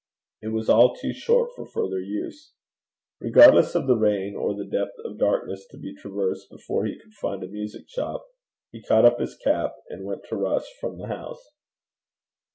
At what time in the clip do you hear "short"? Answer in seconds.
1.13-1.51